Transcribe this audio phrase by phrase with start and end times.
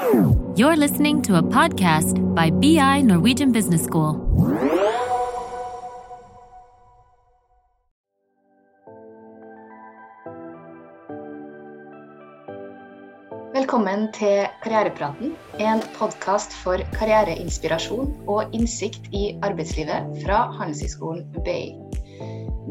[0.00, 4.16] You're listening to a podcast by BI Norwegian Business School.
[13.52, 21.76] Velkommen til Karrierepraten, en podkast for karriereinspirasjon og innsikt i arbeidslivet fra Handelshøyskolen BI.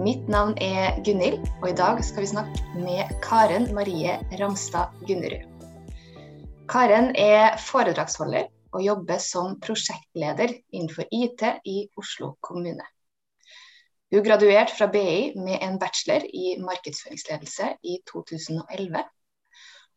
[0.02, 5.59] Mitt navn er Gunhild, og i dag skal vi snakke med Karen Marie Ramstad Gunnerud.
[6.70, 12.86] Karen er foredragsholder og jobber som prosjektleder innenfor IT i Oslo kommune.
[14.10, 19.04] Hun graduerte fra BI med en bachelor i markedsføringsledelse i 2011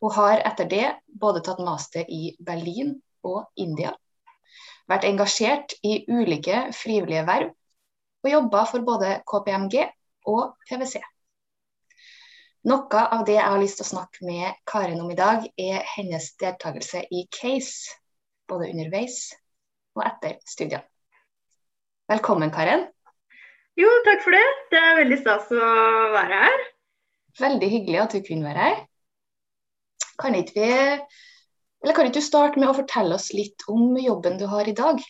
[0.03, 2.89] hun har etter det både tatt master i Berlin
[3.23, 3.93] og India,
[4.91, 7.53] vært engasjert i ulike frivillige verv
[8.25, 9.77] og jobba for både KPMG
[10.27, 10.99] og PwC.
[12.63, 15.83] Noe av det jeg har lyst til å snakke med Karen om i dag, er
[15.97, 17.91] hennes deltakelse i Case,
[18.47, 19.33] både underveis
[19.97, 20.85] og etter studiene.
[22.11, 22.85] Velkommen, Karen.
[23.79, 24.45] Jo, takk for det.
[24.71, 25.67] Det er veldig stas å
[26.13, 26.63] være her.
[27.41, 28.81] Veldig hyggelig at du kunne være her.
[30.21, 30.73] Kan ikke vi
[31.83, 34.75] eller kan ikke du starte med å fortelle oss litt om jobben du har i
[34.77, 35.01] dag?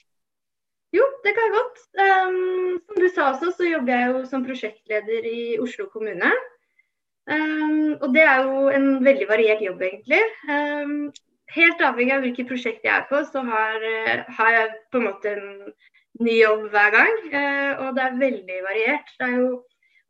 [0.93, 1.83] Jo, det kan jeg godt.
[2.01, 6.31] Um, som du sa også, så jobber jeg jo som prosjektleder i Oslo kommune.
[7.31, 10.21] Um, og det er jo en veldig variert jobb, egentlig.
[10.49, 11.11] Um,
[11.55, 15.07] helt avhengig av hvilket prosjekt jeg er på, så har, uh, har, jeg på en
[15.07, 15.51] måte en
[16.23, 17.13] ny jobb hver gang.
[17.29, 19.13] Uh, og det er veldig variert.
[19.23, 19.51] Er jo,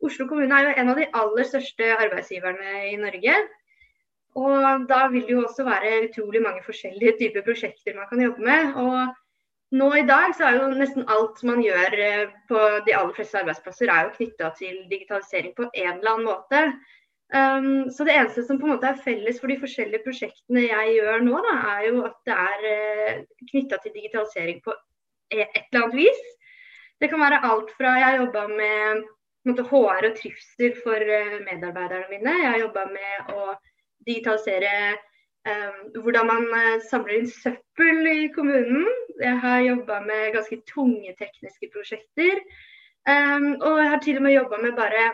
[0.04, 3.36] Oslo kommune er jo en av de aller største arbeidsgiverne i Norge.
[4.34, 8.42] Og da vil det jo også være utrolig mange forskjellige typer prosjekter man kan jobbe
[8.42, 8.74] med.
[8.82, 13.14] Og nå i dag så er jo nesten alt man gjør eh, på de aller
[13.16, 16.64] fleste arbeidsplasser er jo knytta til digitalisering på en eller annen måte.
[17.34, 20.92] Um, så det eneste som på en måte er felles for de forskjellige prosjektene jeg
[21.00, 24.74] gjør nå, da, er jo at det er uh, eh, knytta til digitalisering på
[25.34, 26.20] e, et eller annet vis.
[27.02, 29.02] Det kan være alt fra jeg jobba med
[29.50, 32.36] måte, HR og trivsel for uh, medarbeiderne mine.
[32.44, 33.50] Jeg jobba med å
[34.06, 38.86] digitalisere um, hvordan man uh, samler inn søppel i kommunen.
[39.18, 42.44] Jeg har jobba med ganske tunge tekniske prosjekter.
[43.10, 45.08] Um, og jeg har til og med jobba med bare,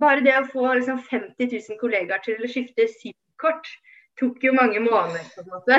[0.00, 3.70] bare, det å få liksom, 50 000 kollegaer til å skifte SIM-kort.
[4.18, 5.78] Tok jo mange måneder, på en måte.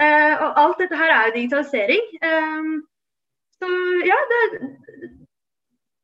[0.00, 2.10] uh, og alt dette her er jo digitalisering.
[2.24, 2.72] Um,
[3.60, 3.70] så
[4.08, 4.40] ja, det,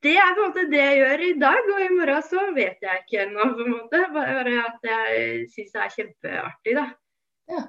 [0.04, 2.84] det er på en måte det jeg gjør i dag, og i morgen så vet
[2.84, 3.50] jeg ikke ennå.
[3.56, 4.02] på en måte.
[4.14, 6.86] Bare at jeg syns det er kjempeartig, da.
[7.52, 7.64] Ja.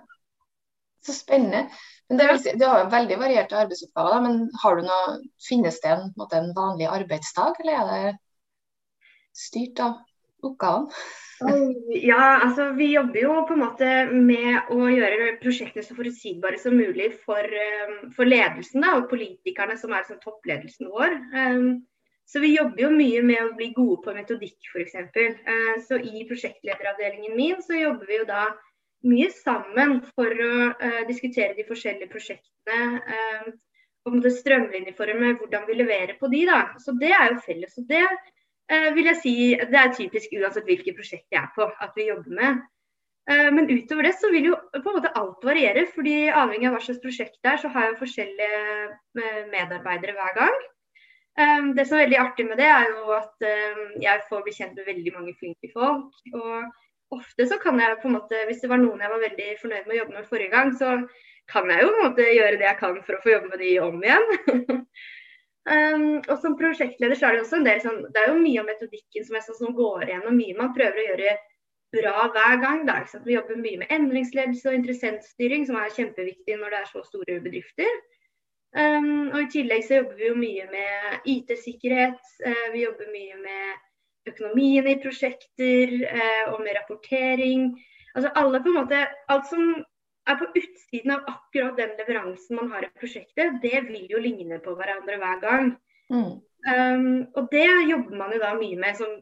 [1.08, 1.68] Så spennende.
[2.10, 5.80] Men det si, Du har jo veldig varierte arbeidsoppgaver, da, men har du noe, finnes
[5.84, 6.10] det en,
[6.40, 8.16] en vanlig arbeidsdag, eller er det
[9.38, 9.98] styrt av
[10.46, 10.92] oppgaven?
[11.90, 16.78] Ja, altså vi jobber jo på en måte med å gjøre prosjektene så forutsigbare som
[16.78, 21.14] mulig for, eh, for ledelsen da, og politikerne som er som toppledelsen vår.
[21.36, 21.68] Um,
[22.26, 24.96] så vi jobber jo mye med å bli gode på metodikk, f.eks.
[24.98, 28.48] Eh, så i prosjektlederavdelingen min så jobber vi jo da
[29.06, 30.74] mye sammen for å
[31.08, 32.98] diskutere de forskjellige prosjektene.
[33.06, 33.54] Uh,
[34.24, 36.46] det strømlinjeforme hvordan vi leverer på de.
[36.48, 36.74] da.
[36.80, 37.78] Så det er jo felles.
[37.78, 38.06] Og det
[38.68, 42.34] vil jeg si det er typisk uansett hvilket prosjekt jeg er på at vi jobber
[42.40, 42.64] med.
[43.28, 45.86] Uh, men utover det så vil jo på en måte alt variere.
[45.94, 50.58] fordi avhengig av hva slags prosjekt det er, så har jeg forskjellige medarbeidere hver gang.
[51.78, 53.44] Det som er veldig artig med det, er jo at
[54.02, 56.16] jeg får bli kjent med veldig mange flinke folk.
[56.34, 59.50] Og ofte så kan jeg på en måte, hvis det var noen jeg var veldig
[59.62, 60.96] fornøyd med å jobbe med forrige gang, så
[61.52, 63.64] kan jeg jo på en måte gjøre det jeg kan for å få jobbe med
[63.64, 64.28] de om igjen.
[65.68, 68.62] um, og som prosjektleder så er det også en del sånn Det er jo mye
[68.64, 71.38] av metodikken som, sånn, som går igjennom mye man prøver å gjøre
[71.96, 72.86] bra hver gang.
[72.88, 77.04] Da, Vi jobber mye med endringsledelse og interessentstyring, som er kjempeviktig når det er så
[77.08, 78.00] store bedrifter.
[78.76, 82.34] Um, og I tillegg så jobber vi jo mye med IT-sikkerhet.
[82.44, 87.72] Uh, vi jobber mye med økonomien i prosjekter uh, og med rapportering.
[88.18, 89.64] Altså alle på en måte, Alt som
[90.28, 94.60] er på utsiden av akkurat den leveransen man har i prosjektet, det vil jo ligne
[94.64, 95.72] på hverandre hver gang.
[96.12, 96.36] Mm.
[96.68, 97.08] Um,
[97.38, 99.16] og det jobber man jo da mye med som,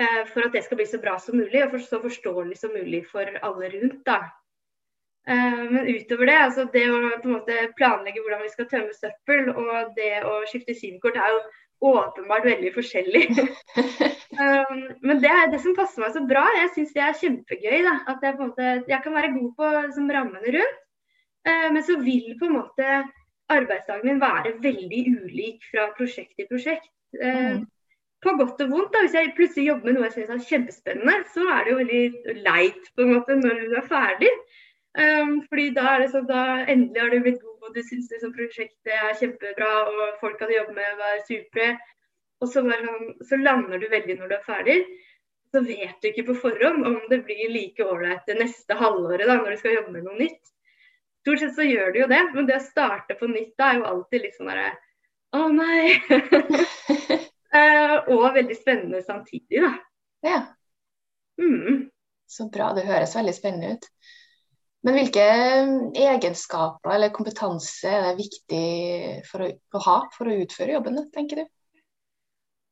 [0.00, 2.74] uh, for at det skal bli så bra som mulig og for, så forståelig som
[2.74, 4.02] mulig for alle rundt.
[4.06, 4.20] da.
[5.28, 8.94] Eh, men utover det, altså det å på en måte planlegge hvordan vi skal tømme
[8.96, 11.42] søppel og det å skifte SIM-kort er jo
[11.80, 13.22] åpenbart veldig forskjellig.
[14.42, 16.44] um, men det er det som passer meg så bra.
[16.58, 17.80] Jeg syns det er kjempegøy.
[17.86, 17.96] Da.
[18.12, 20.78] At jeg, på en måte, jeg kan være god på liksom, rammene rundt,
[21.48, 23.02] uh, men så vil på en måte
[23.50, 26.90] arbeidsdagen min være veldig ulik fra prosjekt til prosjekt.
[27.16, 27.68] Uh, mm.
[28.20, 28.92] På godt og vondt.
[28.92, 31.80] da, Hvis jeg plutselig jobber med noe jeg syns er kjempespennende, så er det jo
[31.80, 34.32] veldig leit på en måte når du er ferdig.
[34.98, 38.10] Um, fordi da er det sånn da endelig har du blitt god, og du syns
[38.10, 41.70] liksom prosjektet er kjempebra, og folka du jobber med er supre.
[42.40, 44.78] Og så, sånn, så, lander du veldig når du er ferdig.
[45.50, 49.38] Så vet du ikke på forhånd om det blir like ålreit det neste halvåret da,
[49.38, 50.52] når du skal jobbe med noe nytt.
[51.20, 53.80] Stort sett så gjør du jo det, men det å starte på nytt da er
[53.80, 54.70] jo alltid litt sånn derre
[55.36, 55.98] Å nei!
[57.54, 59.74] uh, og veldig spennende samtidig, da.
[60.26, 60.40] Ja.
[61.40, 61.90] Mm.
[62.30, 62.72] Så bra.
[62.74, 63.90] Det høres veldig spennende ut.
[64.86, 65.24] Men hvilke
[66.00, 68.68] egenskaper eller kompetanse er det viktig
[69.28, 71.50] for å, å ha for å utføre jobben, tenker du?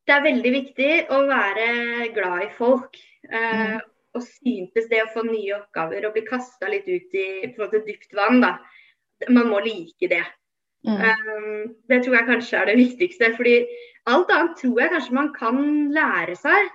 [0.09, 1.69] Det er veldig viktig å være
[2.17, 2.97] glad i folk.
[3.29, 3.87] Eh, mm.
[4.17, 8.17] Og syntes det å få nye oppgaver og bli kasta litt ut i måte, dypt
[8.17, 8.55] vann, da.
[9.29, 10.25] Man må like det.
[10.87, 10.97] Mm.
[10.97, 13.35] Um, det tror jeg kanskje er det viktigste.
[13.37, 13.57] fordi
[14.09, 15.59] alt annet tror jeg kanskje man kan
[15.93, 16.73] lære seg.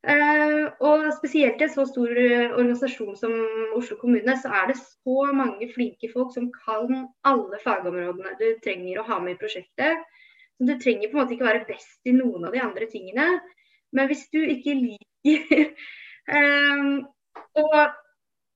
[0.00, 3.34] Uh, og spesielt i en så stor uh, organisasjon som
[3.76, 9.02] Oslo kommune, så er det så mange flinke folk som kan alle fagområdene du trenger
[9.02, 10.00] å ha med i prosjektet.
[10.56, 13.28] Så du trenger på en måte ikke være best i noen av de andre tingene.
[13.92, 15.68] Men hvis du ikke liker
[16.32, 17.04] um,
[17.60, 17.84] å,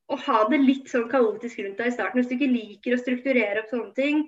[0.08, 3.02] å, ha det litt sånn kaotisk rundt deg i starten, hvis du ikke liker å
[3.04, 4.26] strukturere opp sånne ting,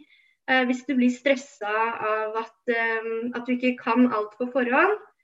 [0.68, 1.72] hvis du blir stressa
[2.06, 5.15] av at, at du ikke kan alt på forhånd, Eh,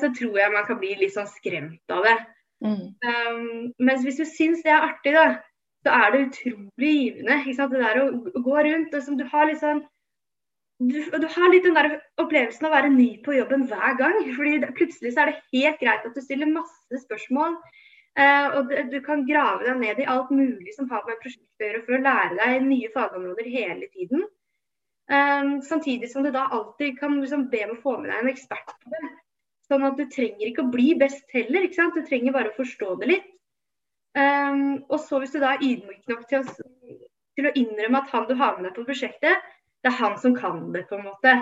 [0.00, 2.16] så tror jeg man kan bli litt sånn skremt av det.
[2.64, 2.84] Mm.
[3.02, 5.26] Um, mens hvis du syns det er artig, da,
[5.86, 7.40] så er det utrolig givende.
[7.46, 8.06] Det der å
[8.46, 9.84] gå rundt og som du har litt sånn
[10.76, 14.18] du, du, har litt den der opplevelsen av å være ny på jobben hver gang.
[14.36, 17.56] fordi det, Plutselig så er det helt greit at du stiller masse spørsmål.
[18.16, 21.64] Uh, og det, du kan grave deg ned i alt mulig som har med prosjektet
[21.64, 24.24] å gjøre, for å lære deg nye fagområder hele tiden.
[25.08, 28.32] Um, samtidig som du da alltid kan liksom, be om å få med deg en
[28.32, 29.02] ekspert på det.
[29.66, 31.96] Sånn at du trenger ikke å bli best heller, ikke sant?
[31.96, 33.32] du trenger bare å forstå det litt.
[34.16, 36.54] Um, og så hvis du da er ydmyk nok til å,
[37.36, 39.42] til å, innrømme at han du har med deg på prosjektet,
[39.84, 41.34] det er han som kan det, på en måte,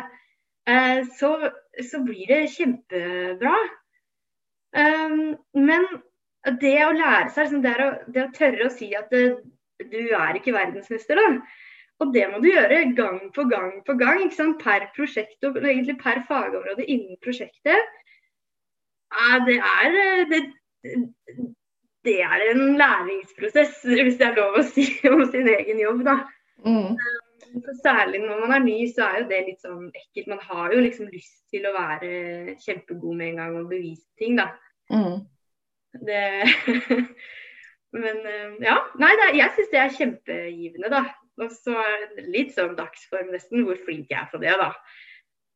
[0.70, 1.30] uh, så,
[1.78, 3.54] så, blir det kjempebra.
[4.74, 5.86] Um, men
[6.64, 9.22] det å lære seg, liksom, det, å, det, å, tørre å si at det,
[9.92, 11.60] du er ikke verdensmester, da.
[12.02, 14.26] Og det må du gjøre gang på gang på gang,
[14.58, 17.94] per prosjekt og egentlig per fagområde innen prosjektet.
[19.14, 20.40] Ja, det er eh, det,
[22.04, 26.18] det, er en læringsprosess, hvis det er lov å si om sin egen jobb, da.
[26.64, 26.96] Mm.
[26.98, 30.32] Eh, særlig når man er ny, så er jo det litt sånn ekkelt.
[30.32, 34.36] Man har jo liksom lyst til å være kjempegod med en gang og bevise ting,
[34.40, 34.50] da.
[34.92, 35.22] Mm.
[36.04, 36.24] Det
[37.94, 38.78] Men eh, ja.
[38.98, 41.04] Nei, det, jeg syns det er kjempegivende, da.
[41.42, 44.72] Og så er litt sånn dagsform nesten, hvor flink jeg er på det, da.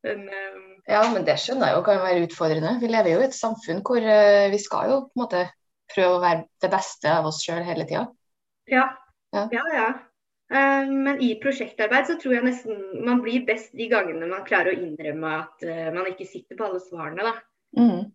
[0.06, 0.67] Men, um...
[0.89, 2.77] Ja, men det skjønner jeg jo kan være utfordrende.
[2.83, 5.47] Vi lever jo i et samfunn hvor uh, vi skal jo på en måte
[5.93, 8.05] prøve å være det beste av oss sjøl hele tida.
[8.71, 8.85] Ja.
[9.35, 9.49] ja.
[9.55, 9.89] ja, ja.
[10.49, 14.73] Uh, men i prosjektarbeid så tror jeg nesten man blir best de gangene man klarer
[14.73, 17.35] å innrømme at uh, man ikke sitter på alle svarene, da.
[17.77, 18.06] Mm.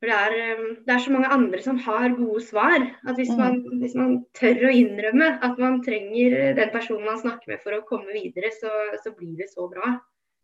[0.00, 2.84] For det er, um, det er, så mange andre som har gode svar.
[3.02, 3.40] At hvis, mm.
[3.40, 7.76] man, hvis, man, tør å innrømme at man trenger den personen man snakker med for
[7.76, 8.70] å komme videre, så,
[9.02, 9.96] så blir det så bra.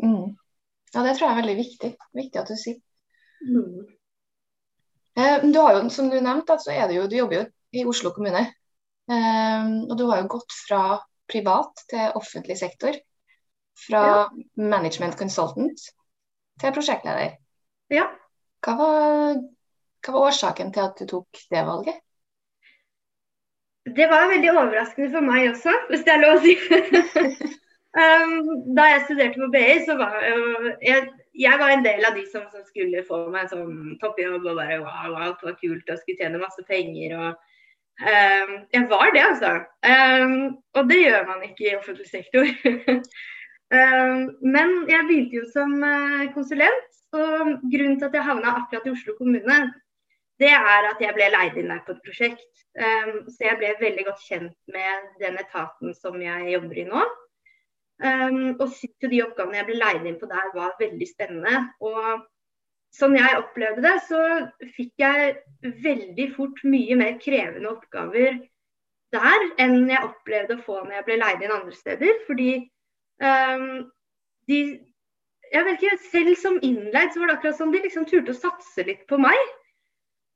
[0.02, 0.34] Mm.
[0.96, 1.88] Ja, det tror jeg er veldig viktig.
[2.16, 2.78] Viktig at du sier.
[3.44, 3.82] Mm.
[5.20, 7.42] Eh, du har jo, som du nevnte, så er det jo, du jobber jo
[7.76, 8.46] i Oslo kommune.
[9.12, 10.80] Eh, og du har jo gått fra
[11.28, 12.96] privat til offentlig sektor.
[13.76, 14.22] Fra ja.
[14.56, 15.84] management consultant
[16.62, 17.36] til prosjektleder.
[17.92, 18.08] Ja.
[18.64, 19.36] Hva var,
[20.00, 22.00] hva var årsaken til at du tok det valget?
[23.86, 26.56] Det var veldig overraskende for meg også, hvis det er lov å si.
[27.96, 30.18] Um, da jeg studerte på BI, så var
[30.84, 31.06] jeg,
[31.40, 34.82] jeg var en del av de som, som skulle få meg sånn toppjobb og bare
[34.82, 37.16] wow, alt var kult og skulle tjene masse penger.
[37.16, 37.30] og
[38.04, 39.54] um, Jeg var det, altså.
[39.88, 40.36] Um,
[40.76, 42.52] og det gjør man ikke i offentlig sektor.
[44.56, 48.92] men jeg begynte jo som uh, konsulent, og grunnen til at jeg havna akkurat i
[48.92, 49.60] Oslo kommune,
[50.36, 52.50] det er at jeg ble leid inn der på et prosjekt.
[52.76, 57.06] så jeg ble veldig godt kjent med den etaten som jeg jobber i nå.
[57.96, 61.62] Um, og syntes jo de oppgavene jeg ble leid inn på der var veldig spennende.
[61.80, 62.26] Og
[62.96, 64.20] sånn jeg opplevde det, så
[64.76, 68.36] fikk jeg veldig fort mye mer krevende oppgaver
[69.14, 72.20] der enn jeg opplevde å få når jeg ble leid inn andre steder.
[72.26, 72.50] Fordi
[73.22, 73.86] um,
[74.50, 74.60] de
[75.52, 78.38] jeg vet ikke, Selv som innleid så var det akkurat som de liksom turte å
[78.38, 79.52] satse litt på meg.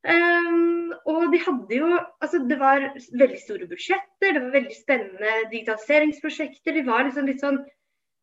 [0.01, 1.89] Um, og de hadde jo
[2.25, 2.87] altså Det var
[3.21, 6.73] veldig store budsjetter, det var veldig spennende digitaliseringsprosjekter.
[6.77, 7.61] De var liksom litt sånn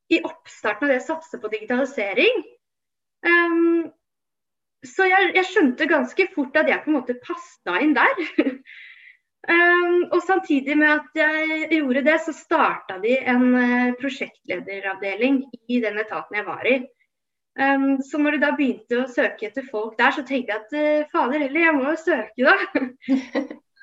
[0.10, 2.42] i oppstarten av det å satse på digitalisering.
[3.28, 3.92] Um,
[4.86, 8.22] så jeg, jeg, skjønte ganske fort at jeg på en måte passa inn der.
[9.50, 15.82] Um, og samtidig med at jeg gjorde det, så starta de en uh, prosjektlederavdeling i
[15.84, 16.80] den etaten jeg var i.
[17.58, 20.76] Um, så når de da begynte å søke etter folk der, så tenkte jeg at
[20.78, 22.54] uh, fader heller, jeg må jo søke, da.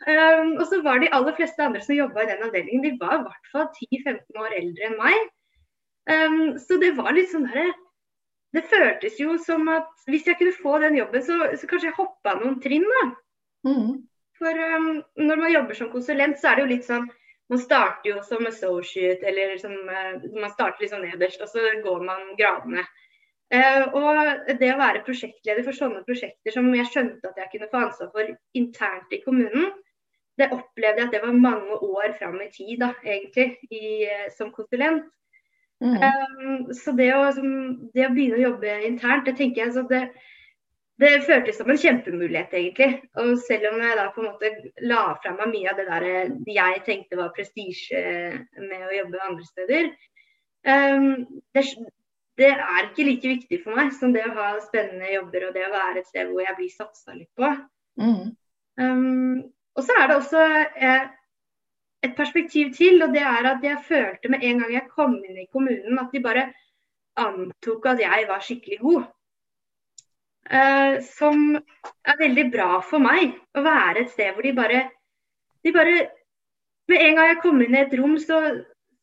[0.06, 3.16] um, og så var de aller fleste andre som jobba i den avdelingen, de var
[3.18, 5.32] i hvert fall 10-15 år eldre enn meg.
[6.60, 7.70] så det var litt sånn derre
[8.52, 11.96] Det føltes jo som at hvis jeg kunne få den jobben, så, så kanskje jeg
[11.96, 13.06] hoppa noen trinn, da.
[13.66, 13.94] Mm.
[14.38, 17.10] For um, når man jobber som konsulent, så er det jo litt sånn
[17.52, 22.06] Man starter jo som associate, eller som, uh, man starter sånn nederst, og så går
[22.06, 22.86] man gradene.
[23.52, 27.68] Uh, og det å være prosjektleder for sånne prosjekter som jeg skjønte at jeg kunne
[27.70, 29.68] få ansvar for internt i kommunen,
[30.40, 34.30] det opplevde jeg at det var mange år fram i tid, da, egentlig, i, uh,
[34.34, 35.04] som konsulent.
[35.84, 35.98] Mm.
[36.00, 37.50] Um, så det å, som,
[37.94, 40.04] det å, begynne å jobbe internt, det tenker jeg så det,
[41.02, 43.02] det føltes som en kjempemulighet, egentlig.
[43.20, 44.52] Og selv om jeg da på en måte
[44.86, 46.08] la fra meg mye av det der
[46.54, 48.00] jeg tenkte var prestisje
[48.62, 49.90] med å jobbe andre steder,
[50.70, 51.10] um,
[51.54, 51.66] det,
[52.38, 55.66] det, er ikke like viktig for meg som det å ha spennende jobber og det
[55.68, 57.50] å være et sted hvor jeg blir satsa litt på.
[58.00, 58.32] Mm.
[58.80, 61.04] Um, og så er det også eh,
[62.04, 65.38] et perspektiv til, og det er at jeg følte med en gang jeg kom inn
[65.44, 66.48] i kommunen, at de bare
[67.22, 69.06] antok at jeg var skikkelig god.
[70.44, 73.38] Uh, som er veldig bra for meg.
[73.56, 74.84] Å være et sted hvor de bare,
[75.64, 75.96] de bare
[76.84, 78.38] Med en gang jeg kommer inn i et rom, så,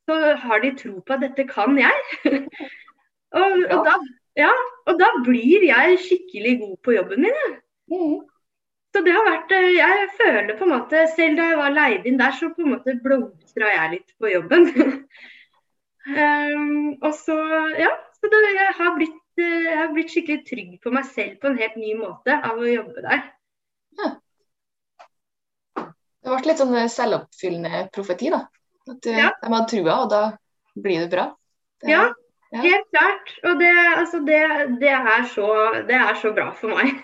[0.05, 2.19] så har de tro på at dette kan jeg.
[3.37, 3.95] og, og, da,
[4.39, 4.51] ja,
[4.87, 7.55] og, da, blir jeg skikkelig god på jobben min.
[7.91, 8.19] Mm.
[8.91, 12.07] Så det har vært eh, Jeg føler på en måte Selv da jeg var leid
[12.07, 14.67] inn der, så på en måte blomstra jeg litt på jobben.
[16.11, 17.37] um, og så,
[17.79, 17.91] ja.
[18.19, 21.49] Så det, jeg har blitt Eh, jeg har blitt skikkelig trygg på meg selv på
[21.49, 23.23] en helt ny måte av å jobbe der.
[23.99, 24.09] Ja.
[26.21, 28.43] Det ble litt sånn eh, selvoppfyllende profeti, da.
[28.89, 29.29] At du, ja.
[29.39, 30.23] de hadde trua, og da
[30.75, 31.29] blir det bra.
[31.81, 32.03] Det, ja,
[32.51, 33.33] ja, helt klart.
[33.47, 34.41] Og det, altså det,
[34.81, 35.49] det, er så,
[35.87, 37.01] det, er så, bra for meg.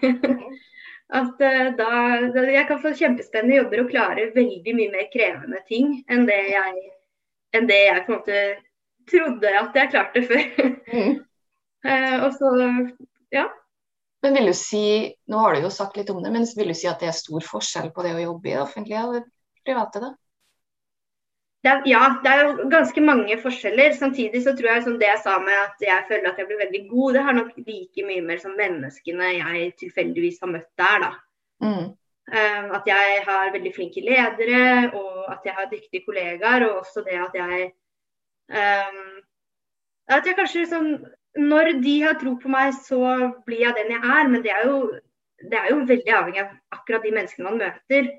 [1.18, 1.39] At
[1.80, 1.92] da,
[2.44, 6.82] Jeg kan få kjempespennende jobber og klare veldig mye mer krevende ting enn det jeg,
[7.56, 8.42] enn det jeg på en måte
[9.08, 10.44] trodde at jeg klarte før.
[10.88, 11.18] Mm.
[11.84, 12.50] Eh, og så,
[13.36, 13.44] ja.
[14.24, 14.86] Men vil du si,
[15.27, 17.18] nå har du jo sagt litt om det, men vil du si at det er
[17.18, 19.22] stor forskjell på det å jobbe i det offentlige og det
[19.68, 20.01] private?
[20.04, 20.13] da?
[21.66, 23.96] Det er, ja, det er jo ganske mange forskjeller.
[23.98, 26.62] Samtidig så tror jeg som det jeg sa med at jeg føler at jeg blir
[26.62, 31.08] veldig god, det har nok like mye mer som menneskene jeg tilfeldigvis har møtt der,
[31.08, 31.12] da.
[31.66, 31.88] Mm.
[32.28, 36.68] Um, at jeg har veldig flinke ledere, og at jeg har dyktige kollegaer.
[36.68, 37.72] Og også det at jeg
[38.52, 39.06] um,
[40.08, 40.86] At jeg kanskje liksom
[41.38, 43.00] når de har tro på meg, så
[43.46, 44.30] blir jeg den jeg er.
[44.32, 44.78] Men det er jo,
[45.52, 48.10] det er jo veldig avhengig av akkurat de menneskene man møter.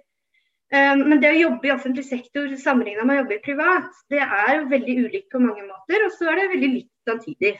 [0.69, 4.21] Um, men det å jobbe i offentlig sektor sammenlignet med å jobbe i privat, det
[4.21, 6.05] er jo veldig ulikt på mange måter.
[6.05, 7.55] Og så er det veldig likt samtidig.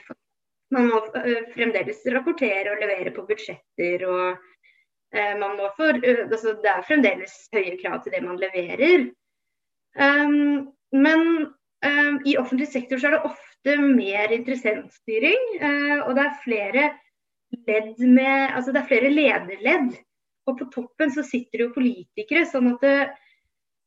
[0.75, 4.05] Man må uh, fremdeles rapportere og levere på budsjetter.
[4.05, 8.41] og uh, man må for, uh, altså, Det er fremdeles høye krav til det man
[8.41, 9.09] leverer.
[9.97, 11.49] Um, men
[12.27, 15.45] i offentlig sektor så er det ofte mer interessentstyring.
[15.61, 16.85] Eh, og det er flere
[17.67, 19.97] ledd med Altså det er flere lederledd.
[20.49, 22.45] Og på toppen så sitter jo politikere.
[22.49, 22.97] sånn at det,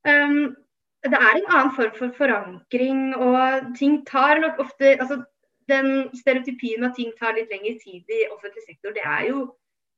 [0.08, 0.54] um,
[1.02, 5.22] det er en annen form for forankring, og ting tar nok ofte altså
[5.70, 9.44] Den stereotypien at ting tar litt lengre tid i offentlig sektor, det er jo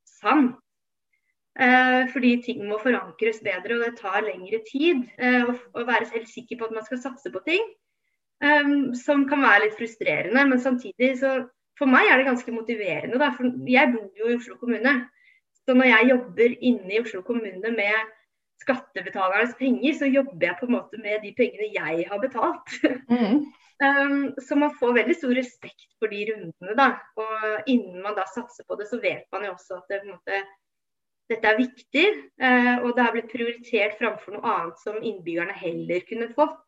[0.04, 0.59] sant.
[1.54, 5.04] Eh, fordi ting må forankres bedre, og det tar lengre tid.
[5.16, 7.64] Eh, å, å, være helt sikker på at man skal satse på ting.
[8.44, 10.44] Um, som kan være litt frustrerende.
[10.50, 11.37] Men samtidig så
[11.78, 13.18] for meg er det ganske motiverende.
[13.23, 14.97] Da, for jeg bor jo i Oslo kommune.
[15.64, 18.12] Så når jeg jobber inne i Oslo kommune med
[18.62, 22.75] skattebetalernes penger, så jobber jeg på en måte med de pengene jeg har betalt.
[23.14, 23.44] Mm.
[23.85, 26.75] um, så man får veldig stor respekt for de rundene.
[26.78, 26.87] da,
[27.21, 30.38] Og innen man da satser på det, så vet man jo også at det, måte,
[31.28, 32.04] dette er viktig.
[32.40, 36.62] Uh, og det har blitt prioritert framfor noe annet som innbyggerne heller kunne fått.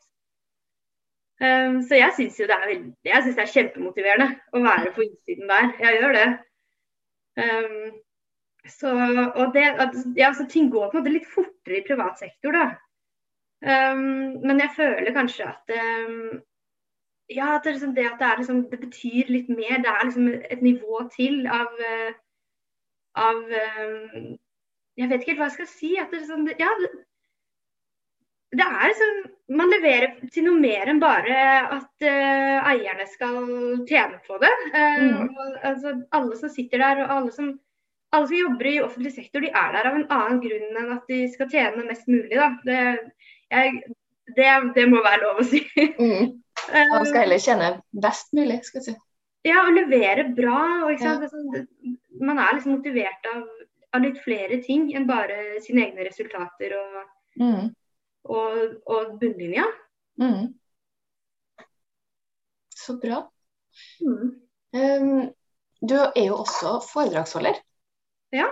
[1.40, 4.92] Um, så jeg syns jo det er veldig, jeg synes det er kjempemotiverende å være
[4.96, 5.72] på innsiden der.
[5.84, 6.28] Jeg gjør det.
[7.36, 7.96] Um,
[8.72, 8.92] så,
[9.34, 9.64] og det,
[10.18, 12.66] ja, så ting går på en måte litt fortere i privat sektor, da.
[13.66, 15.72] Um, men jeg føler kanskje at
[17.32, 19.80] ja, at det, liksom, det, at det, liksom, det, betyr litt mer.
[19.82, 21.72] Det er liksom et nivå til av,
[23.18, 24.36] av um,
[24.96, 25.90] Jeg vet ikke helt hva jeg skal si.
[25.98, 26.70] At det, liksom, ja,
[28.54, 29.16] det er liksom,
[29.58, 31.36] Man leverer til noe mer enn bare
[31.76, 33.36] at uh, eierne skal
[33.86, 34.54] tjene på det.
[34.74, 35.28] Uh, mm.
[35.28, 37.52] og, altså, alle som sitter der, og alle som,
[38.16, 41.06] alle som jobber i offentlig sektor, de er der av en annen grunn enn at
[41.10, 42.32] de skal tjene mest mulig.
[42.36, 42.48] Da.
[42.66, 42.80] Det,
[43.52, 43.96] jeg,
[44.36, 45.62] det, det må være lov å si.
[45.96, 46.42] Mm.
[46.72, 47.66] Man skal heller tjene
[48.02, 48.94] best mulig, skal jeg si.
[49.46, 50.60] Ja, og levere bra.
[50.86, 51.14] Og, ja.
[51.30, 51.66] sånn,
[52.24, 53.42] man er liksom motivert av,
[53.92, 56.96] av, litt flere ting enn bare sine egne resultater og,
[57.42, 57.68] mm.
[58.32, 58.56] og,
[58.88, 59.68] og bunnlinja.
[60.22, 60.48] Mm.
[62.76, 63.22] Så bra.
[64.00, 64.32] Mm.
[64.76, 65.22] Um,
[65.86, 67.60] du er jo også foredragsholder.
[68.34, 68.48] Ja.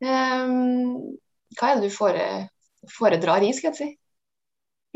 [0.00, 1.16] Um,
[1.56, 2.26] hva er det du fore,
[2.92, 3.88] foredrar i, skal jeg si?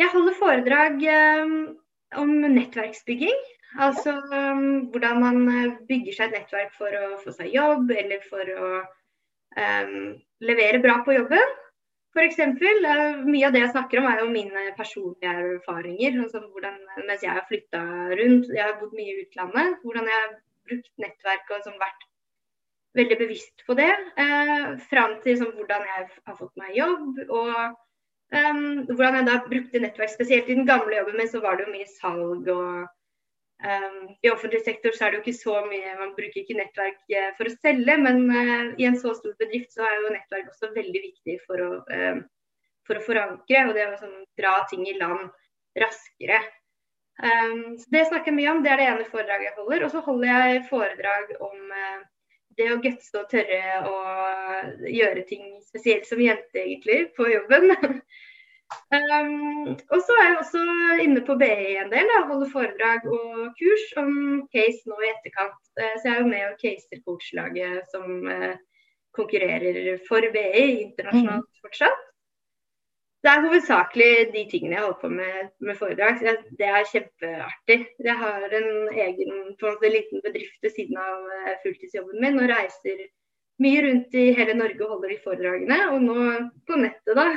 [0.01, 1.05] Jeg holder foredrag
[1.45, 1.59] um,
[2.21, 3.43] om nettverksbygging.
[3.85, 8.23] Altså um, hvordan man eh, bygger seg et nettverk for å få seg jobb, eller
[8.23, 8.69] for å
[10.43, 11.55] levere bra på jobben.
[12.15, 12.39] F.eks.
[12.39, 16.21] Uh, eh, mye av det jeg snakker om er jo mine personlige erfaringer.
[16.23, 17.83] Altså, hvordan, mens jeg har flytta
[18.21, 19.81] rundt, jeg har bodd mye i utlandet.
[19.83, 20.35] Hvordan jeg har
[20.71, 22.07] brukt nettverket og sånn, vært
[22.99, 23.93] veldig bevisst på det.
[24.21, 27.23] Eh, fram til sånn, hvordan jeg har fått meg jobb.
[27.29, 27.55] Og
[28.35, 30.13] um, hvordan jeg da brukte nettverk.
[30.15, 32.49] Spesielt i den gamle jobben min så var det jo mye salg.
[32.49, 32.87] og
[33.67, 37.03] um, I offentlig sektor så er det jo ikke så mye Man bruker ikke nettverk
[37.11, 40.51] eh, for å selge, men eh, i en så stor bedrift så er jo nettverk
[40.53, 42.21] også veldig viktig for å, uh,
[42.89, 43.69] for å forankre.
[43.69, 45.31] Og det å sånn, dra ting i land
[45.79, 46.43] raskere.
[47.15, 49.87] Um, så Det snakker jeg mye om, det er det ene foredraget jeg holder.
[49.87, 52.03] Og så holder jeg foredrag om uh,
[52.59, 53.97] det å gutse og tørre å
[54.91, 57.73] gjøre ting spesielt som jente, egentlig, på jobben.
[58.97, 60.65] um, og så er jeg også
[61.05, 64.15] inne på BI en del, da, holder foredrag og kurs om
[64.55, 65.61] case nå i etterkant.
[65.81, 68.55] Uh, så jeg er jo med og caser coachlaget som uh,
[69.15, 71.63] konkurrerer for BI internasjonalt mm.
[71.63, 72.11] fortsatt
[73.25, 76.21] det er hovedsakelig de tingene jeg holder på med med foredrag.
[76.59, 77.79] Det er kjempeartig.
[78.05, 83.01] Jeg har en egen en liten bedrift ved siden av eh, fulltidsjobben min og reiser
[83.65, 85.81] mye rundt i hele Norge og holder de foredragene.
[85.95, 86.29] Og nå
[86.69, 87.29] på nettet, da.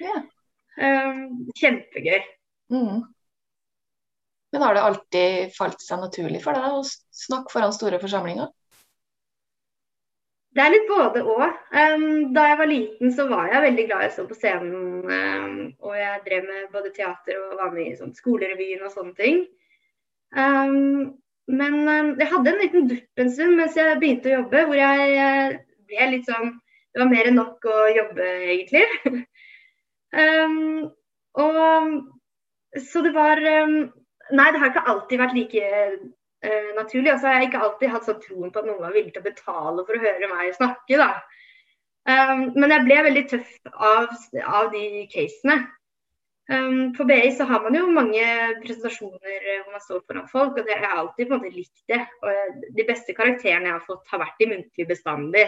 [0.00, 0.26] Yeah.
[0.78, 2.20] Um, kjempegøy.
[2.70, 3.00] Mm.
[4.52, 8.52] Men har det alltid falt seg naturlig for deg å snakke foran store forsamlinger?
[10.58, 11.58] Det er litt både òg.
[11.70, 15.04] Um, da jeg var liten så var jeg veldig glad i å stå på scenen.
[15.06, 15.52] Um,
[15.86, 19.44] og jeg drev med både teater og var med i sånn skolerevyen og sånne ting.
[20.34, 21.12] Um,
[21.46, 21.78] men
[22.18, 25.54] jeg hadde en liten dupp en stund mens jeg begynte å jobbe, hvor jeg uh,
[25.88, 28.82] ble litt sånn Det var mer enn nok å jobbe, egentlig.
[31.44, 35.68] og så det var Nei, det har ikke alltid vært like
[36.44, 37.12] eh, naturlig.
[37.14, 39.24] Og så har jeg ikke alltid hatt sånn troen på at noen var villig til
[39.24, 41.00] å betale for å høre meg snakke.
[41.00, 41.10] da.
[42.08, 44.14] Um, men jeg ble veldig tøff av,
[44.46, 45.58] av de casene.
[46.48, 48.22] Um, på BI så har man jo mange
[48.62, 51.98] presentasjoner hvor man står foran folk, og det, jeg alltid på en måte likt det.
[52.24, 55.44] Og de beste karakterene jeg har fått, har vært de muntlige bestandig.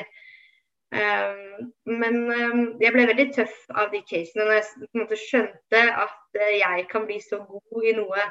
[0.90, 5.18] Um, men um, jeg ble veldig tøff av de casene når jeg på en måte
[5.22, 8.24] skjønte at uh, jeg kan bli så god i noe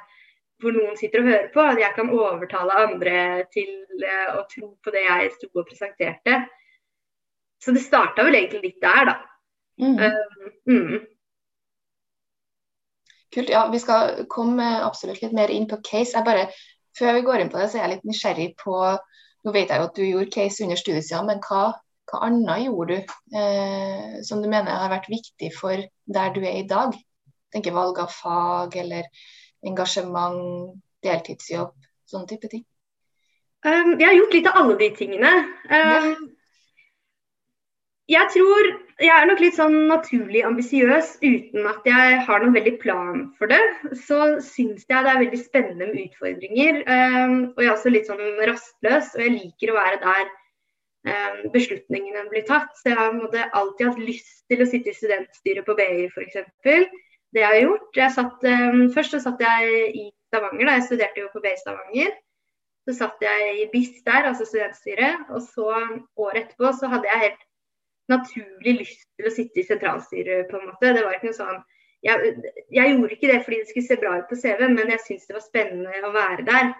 [0.60, 3.20] hvor noen sitter og hører på, at jeg kan overtale andre
[3.54, 3.70] til
[4.04, 6.42] uh, å tro på det jeg sto og presenterte.
[7.60, 9.16] Så det starta vel egentlig litt der, da.
[9.80, 9.96] Mm.
[10.00, 11.00] Uh, mm.
[13.36, 13.52] Kult.
[13.54, 16.16] Ja, vi skal komme absolutt litt mer inn på case.
[16.18, 16.48] Jeg bare,
[16.98, 18.82] før vi går inn på det, så er jeg litt nysgjerrig på
[19.48, 21.70] Nå vet jeg jo at du gjorde case under studietida, men hva,
[22.12, 25.80] hva annet gjorde du eh, som du mener har vært viktig for
[26.12, 26.92] der du er i dag?
[27.56, 29.08] Tenker valg av fag eller
[29.68, 31.74] engasjement, deltidsjobb,
[32.10, 32.66] sånne type ting?
[33.68, 35.32] Um, jeg har gjort litt av alle de tingene.
[35.68, 36.12] Um, ja.
[38.10, 38.70] Jeg tror
[39.00, 43.52] jeg er nok litt sånn naturlig ambisiøs uten at jeg har noen veldig plan for
[43.52, 43.62] det.
[44.08, 46.82] Så syns jeg det er veldig spennende med utfordringer.
[46.88, 50.26] Um, og jeg er også litt sånn rastløs, og jeg liker å være der
[51.12, 52.74] um, beslutningene blir tatt.
[52.80, 56.42] Så jeg har alltid hatt lyst til å sitte i studentstyret på BI f.eks
[57.36, 57.90] det jeg har gjort.
[57.98, 61.54] Jeg satt, um, først så satt jeg i Stavanger, da jeg studerte jo på BI
[61.60, 62.16] Stavanger.
[62.88, 65.28] Så satt jeg i BIS der, altså studentstyret.
[65.30, 67.44] Og så året etterpå så hadde jeg helt
[68.10, 70.96] naturlig lyst til å sitte i sentralstyret, på en måte.
[70.96, 71.60] Det var ikke noe sånn
[72.06, 72.32] jeg,
[72.72, 75.28] jeg, gjorde ikke det fordi det skulle se bra ut på CV-en, men jeg syntes
[75.28, 76.72] det var spennende å være der.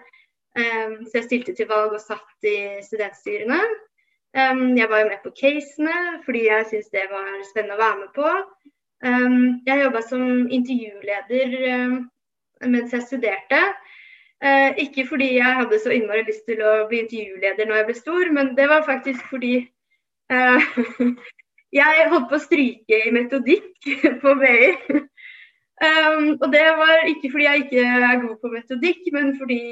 [0.58, 3.60] Um, så jeg stilte til valg og satt i studentstyrene.
[4.34, 8.00] Um, jeg var jo med på casene fordi jeg syntes det var spennende å være
[8.00, 8.32] med på.
[9.00, 12.10] Um, jeg jobba som intervjuleder um,
[12.68, 13.60] mens jeg studerte.
[14.44, 17.96] Uh, ikke fordi jeg hadde så innmari lyst til å bli intervjuleder når jeg ble
[17.96, 19.54] stor, men det var faktisk fordi
[20.32, 20.68] uh,
[21.80, 23.88] jeg holdt på å stryke i metodikk
[24.22, 24.70] på BI.
[25.80, 29.62] Um, og det var ikke fordi jeg ikke er god på metodikk, men fordi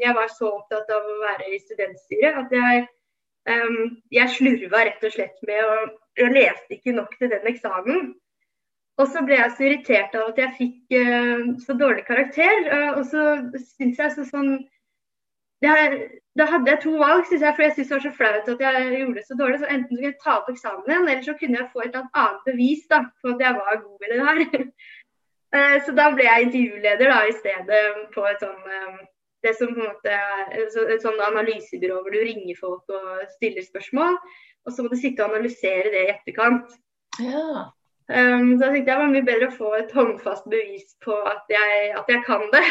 [0.00, 2.84] jeg var så opptatt av å være i studentstyret at jeg
[3.44, 5.72] jeg slurva rett og slett med å
[6.16, 8.14] Jeg leste ikke nok til den eksamen.
[9.00, 12.68] Og så ble jeg så irritert av at jeg fikk uh, så dårlig karakter.
[12.70, 13.24] Uh, og så
[13.74, 14.52] syns jeg så sånn
[15.64, 15.72] det,
[16.38, 18.62] Da hadde jeg to valg, synes jeg, for jeg syntes det var så flaut at
[18.66, 19.58] jeg gjorde det så dårlig.
[19.62, 22.46] Så enten kunne jeg ta opp eksamen igjen, eller så kunne jeg få et annet
[22.46, 24.70] bevis da, på at jeg var god i det her.
[25.56, 27.82] uh, så da ble jeg intervjuleder da, i stedet
[28.14, 29.02] på et sånn
[29.44, 33.66] det som på en måte er et sånn analysebyrå hvor du ringer folk og stiller
[33.66, 34.16] spørsmål.
[34.64, 36.70] Og så må du sitte og analysere det i etterkant.
[37.20, 37.66] Ja.
[38.04, 41.48] Um, så jeg tenkte det var mye bedre å få et håndfast bevis på at
[41.48, 42.64] jeg, at jeg kan det.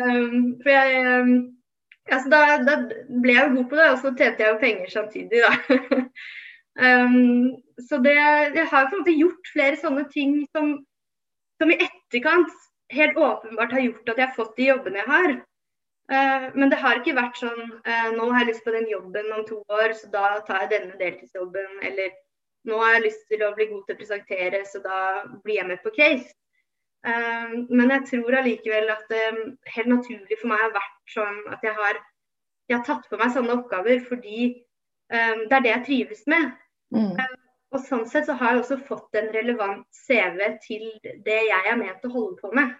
[0.00, 1.34] um, for jeg um,
[2.08, 2.76] altså da, da,
[3.20, 5.52] ble jeg jo god på det, og så tjente jeg jo penger samtidig, da.
[7.90, 10.72] så det, jeg har på en måte gjort flere sånne ting som,
[11.60, 12.56] som i etterkant
[12.96, 15.38] helt åpenbart har gjort at jeg har fått de jobbene jeg har.
[16.10, 19.28] Uh, men det har ikke vært sånn uh, nå har jeg lyst på den jobben
[19.36, 21.76] om to år, så da tar jeg denne deltidsjobben.
[21.86, 22.16] Eller
[22.68, 25.00] nå har jeg lyst til å bli god til å presentere, så da
[25.44, 26.32] blir jeg med på case.
[27.00, 29.22] Uh, men jeg tror allikevel at det
[29.74, 32.00] helt naturlig for meg har vært sånn at jeg har,
[32.68, 34.50] jeg har tatt på meg sånne oppgaver fordi
[35.10, 36.52] det er det jeg trives med.
[36.94, 37.16] Mm.
[37.74, 40.84] Og sånn sett så har jeg også fått en relevant CV til
[41.26, 42.76] det jeg er ment å holde på med.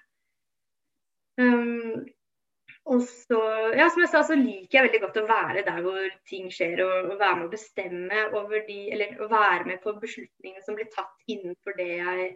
[2.89, 3.39] Og så,
[3.77, 6.81] ja, som jeg sa, så liker jeg veldig godt å være der hvor ting skjer,
[6.85, 10.79] og, og være med å bestemme over de Eller å være med på beslutningene som
[10.79, 12.31] blir tatt innenfor det jeg,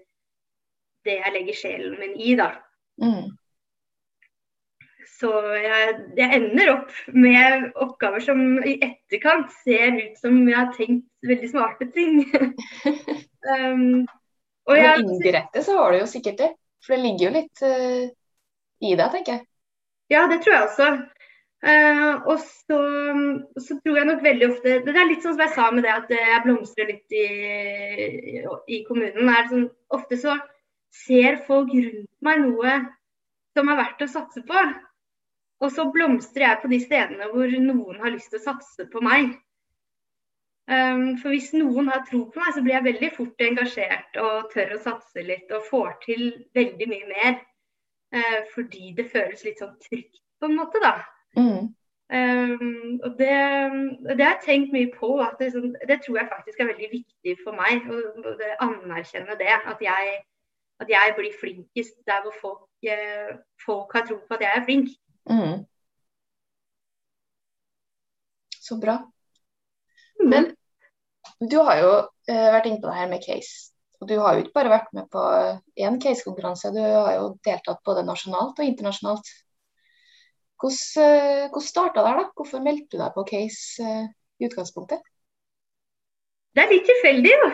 [1.08, 2.50] det jeg legger sjelen min i, da.
[3.02, 3.32] Mm.
[5.14, 10.72] Så jeg, jeg, ender opp med oppgaver som i etterkant ser ut som jeg har
[10.76, 12.20] tenkt veldig smarte ting.
[13.54, 14.04] um,
[14.68, 16.50] og jeg, Men indirekte så har du jo sikkert det.
[16.84, 18.04] For det ligger jo litt uh,
[18.84, 19.46] i deg, tenker jeg.
[20.12, 20.88] Ja, det tror jeg også.
[21.64, 22.78] Uh, og så,
[23.56, 25.94] så, tror jeg nok veldig ofte Det er litt sånn som jeg sa med det
[25.94, 29.30] at jeg blomstrer litt i, i kommunen.
[29.48, 30.34] Sånn, ofte så
[31.04, 32.74] ser folk rundt meg noe
[33.56, 34.66] som er verdt å satse på.
[35.64, 39.00] Og så blomstrer jeg på de stedene hvor noen har lyst til å satse på
[39.04, 39.32] meg.
[40.68, 44.52] Um, for hvis noen har tro på meg, så blir jeg veldig fort engasjert og
[44.52, 46.22] tør å satse litt og får til
[46.56, 47.42] veldig mye mer.
[48.14, 50.98] Uh, fordi det føles litt sånn trygt på en måte, da.
[51.38, 51.72] Mm.
[52.12, 53.34] Um, og det,
[54.18, 55.16] det, har jeg tenkt mye på.
[55.24, 57.88] at det, sånn, det, tror jeg faktisk er veldig viktig for meg.
[57.88, 58.34] Å
[58.66, 59.50] anerkjenne det.
[59.72, 60.18] At jeg,
[60.84, 64.66] at jeg, blir flinkest der hvor folk, eh, folk har tro på at jeg er
[64.68, 64.92] flink.
[65.30, 65.64] Mm.
[68.60, 69.00] Så bra.
[70.20, 70.28] Mm.
[70.30, 70.50] Men
[71.50, 71.94] du har jo
[72.28, 73.73] eh, vært inne på det her med case.
[74.02, 75.22] Og du har jo ikke bare vært med på
[75.80, 79.32] én case-konkurranse, du har jo deltatt både nasjonalt og internasjonalt.
[80.60, 82.14] Hvordan, uh, hvordan starta det?
[82.18, 82.28] da?
[82.36, 84.06] Hvorfor meldte du deg på case uh,
[84.40, 85.02] i utgangspunktet?
[86.54, 87.50] Det er litt tilfeldig, da.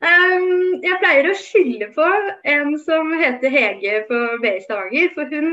[0.00, 2.10] um, jeg pleier å skylde på
[2.56, 5.10] en som heter Hege på BI Stavanger.
[5.16, 5.50] For hun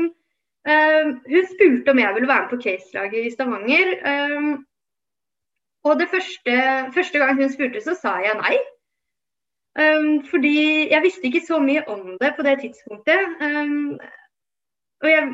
[0.64, 3.92] um, hun spurte om jeg ville være med på caselaget i Stavanger.
[4.08, 4.64] Um,
[5.84, 6.54] og det første,
[6.94, 8.56] første, gang hun spurte, så sa jeg nei.
[9.74, 13.32] Um, fordi jeg visste ikke så mye om det på det tidspunktet.
[13.42, 13.96] Um,
[15.02, 15.24] og jeg,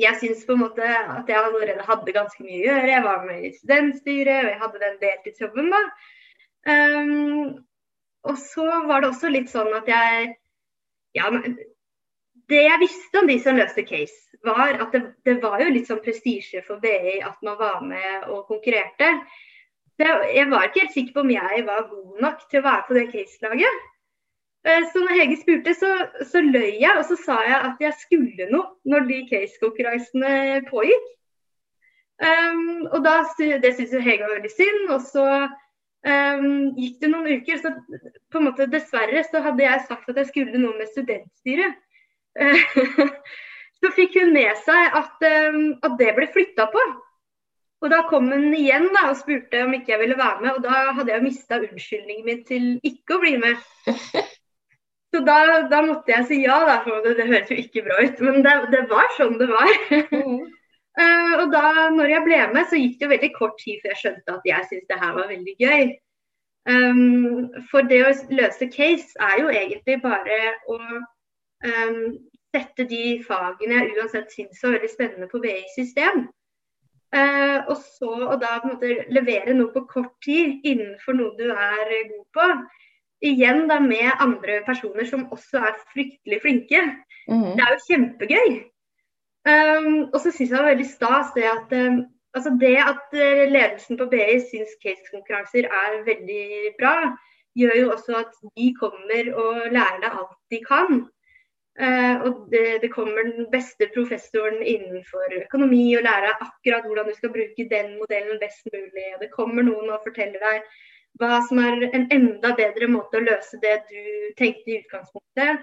[0.00, 2.94] jeg syns på en måte at jeg allerede hadde ganske mye å gjøre.
[2.94, 5.82] Jeg var med i studentstyret, og jeg hadde den deltidsjobben, da.
[6.70, 7.58] Um,
[8.28, 10.34] og så var det også litt sånn at jeg
[11.16, 11.30] Ja,
[12.50, 15.88] det jeg visste om de som løste case, var at det, det var jo litt
[15.88, 19.08] sånn prestisje for BI at man var med og konkurrerte.
[20.00, 22.84] Det, jeg var ikke helt sikker på om jeg var god nok til å være
[22.88, 23.80] på det case-laget.
[24.64, 25.90] Eh, så når Hege spurte, så,
[26.32, 31.10] så, løy jeg, og så sa jeg at jeg skulle noe når de case-konkurransene pågikk.
[32.20, 34.82] Um, og da, Det syntes Hege var veldig synd.
[34.92, 35.26] Og så
[36.04, 37.72] um, gikk det noen uker, så
[38.32, 41.80] på en måte dessverre så hadde jeg sagt at jeg skulle noe med studentstyret.
[43.80, 46.84] så fikk hun med seg at, um, at det ble flytta på.
[47.80, 50.64] Og da kom hun igjen da, og spurte om ikke jeg ville være med, og
[50.66, 53.62] da hadde jeg mista unnskyldningen min til ikke å bli med.
[55.10, 55.38] Så da,
[55.70, 58.20] da måtte jeg si ja, da, for det, det høres jo ikke bra ut.
[58.22, 59.72] Men det, det var sånn det var.
[59.96, 63.94] uh, og da når jeg ble med, så gikk det jo veldig kort tid før
[63.94, 65.90] jeg skjønte at jeg syntes det her var veldig gøy.
[66.70, 70.38] Um, for det å løse case er jo egentlig bare
[70.70, 72.02] å um,
[72.54, 76.28] sette de fagene jeg uansett syns var veldig spennende på BI system.
[77.10, 81.34] Uh, og så og da på en måte levere noe på kort tid innenfor noe
[81.38, 82.46] du er god på.
[83.26, 86.84] Igjen da med andre personer som også er fryktelig flinke.
[87.28, 87.50] Mm.
[87.58, 88.54] Det er jo kjempegøy.
[89.50, 92.02] Um, og så syns jeg det var veldig stas det at um,
[92.36, 97.16] altså det at eh, ledelsen på BI syns case-konkurranser er veldig bra,
[97.58, 101.00] gjør jo også at de kommer og lærer deg alt de kan.
[101.78, 107.14] Uh, og det, det, kommer den beste professoren innenfor økonomi og lærer akkurat hvordan du
[107.16, 109.06] skal bruke den modellen best mulig.
[109.14, 110.64] Og det kommer noen og forteller deg
[111.20, 114.02] hva som er en enda bedre måte å løse det du
[114.38, 115.62] tenkte i utgangspunktet.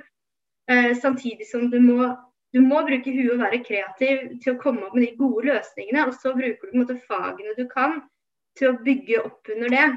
[0.72, 2.15] Uh, samtidig som du må
[2.56, 6.08] du må bruke huet og være kreativ til å komme opp med de gode løsningene.
[6.08, 8.00] Og så bruker du måte fagene du kan
[8.58, 9.88] til å bygge opp under det.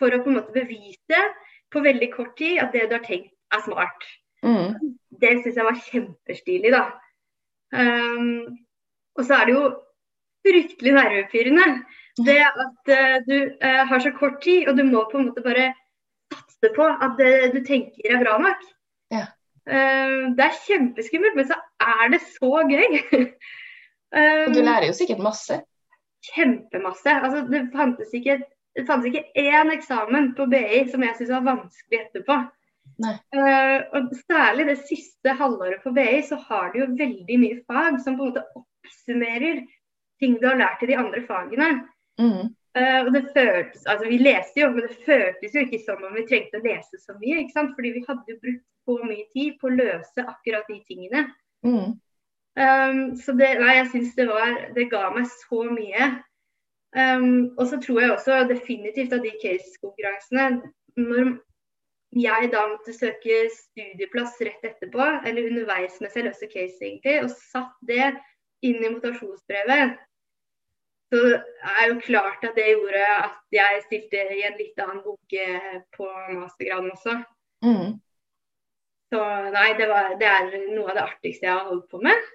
[0.00, 1.20] For å på en måte bevise
[1.72, 4.08] på veldig kort tid at det du har tenkt er smart.
[4.42, 4.96] Mm.
[5.22, 6.84] Det syns jeg var kjempestilig, da.
[7.72, 8.58] Um,
[9.16, 9.64] og så er det jo
[10.44, 11.66] fryktelig nervepirrende.
[12.26, 15.44] Det at uh, du uh, har så kort tid, og du må på en måte
[15.44, 15.70] bare
[16.32, 18.64] satse på at det du tenker er bra nok.
[19.14, 19.26] Ja.
[19.68, 22.98] Uh, det er kjempeskummelt, men så er det så gøy.
[24.18, 25.62] um, du lærer jo sikkert masse?
[26.32, 27.14] Kjempemasse.
[27.14, 28.40] Altså, det fantes ikke,
[28.76, 32.42] det fantes ikke én eksamen på BI som jeg syntes var vanskelig etterpå.
[33.02, 38.00] Uh, og Særlig det siste halvåret på BI så har du jo veldig mye fag
[38.02, 39.62] som på en måte oppsummerer
[40.22, 41.70] ting du har lært i de andre fagene.
[42.20, 42.52] Mm.
[42.78, 46.14] Uh, og det føltes, altså Vi leste jo, men det føltes jo ikke som om
[46.16, 47.42] vi trengte å lese så mye.
[47.42, 47.74] ikke sant?
[47.76, 51.26] Fordi vi hadde jo brukt så mye tid på å løse akkurat de tingene.
[51.66, 51.94] Mm.
[52.52, 56.08] Um, så det, nei, jeg syns det var Det ga meg så mye.
[56.92, 60.48] Um, og så tror jeg også definitivt at de case-konkurransene
[61.00, 61.30] Når
[62.12, 67.32] jeg da måtte søke studieplass rett etterpå, eller underveis mens jeg løste case, egentlig, og
[67.32, 68.10] satt det
[68.62, 69.96] inn i motivasjonsbrevet,
[71.12, 75.48] så er jo klart at det gjorde at jeg stilte i en litt annen bunke
[75.96, 76.06] på
[76.38, 77.18] mastergraden også.
[77.64, 77.98] Mm.
[79.12, 82.30] Så nei, det, var, det, er noe av det artigste jeg har holdt på med.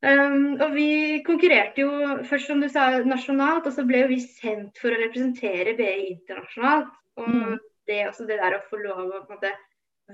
[0.00, 4.20] Um, og vi konkurrerte jo først, som du sa, nasjonalt, og så ble jo vi
[4.20, 6.92] sendt for å representere BI internasjonalt.
[7.20, 7.58] Og mm.
[7.90, 9.52] Det, også det der å få lov å måte,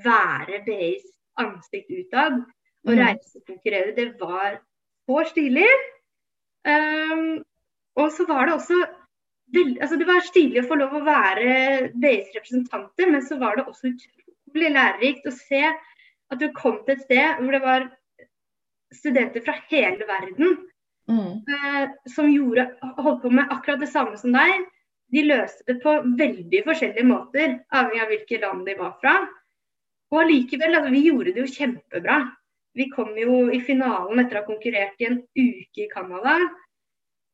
[0.05, 1.07] være BIs
[1.41, 2.41] ansikt utad
[2.87, 3.01] og mm.
[3.01, 4.59] reise og det var
[5.07, 5.69] så stilig.
[6.67, 7.43] Um,
[7.97, 8.85] og så var det også
[9.55, 11.51] Veld, altså det var stilig å få lov å være
[12.03, 16.97] BIs representanter, men så var det også utrolig lærerikt å se at du kom til
[16.97, 17.87] et sted hvor det var
[18.97, 20.57] studenter fra hele verden
[21.07, 21.31] mm.
[21.47, 22.67] uh, som gjorde,
[22.99, 24.67] holdt på med akkurat det samme som deg.
[25.15, 29.15] De løste det på veldig forskjellige måter, avhengig av hvilke land de var fra.
[30.13, 32.19] Og allikevel, altså, vi gjorde det jo kjempebra.
[32.77, 36.37] Vi kom jo i finalen etter å ha konkurrert i en uke i Canada.